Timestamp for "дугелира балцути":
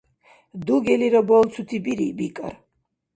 0.65-1.77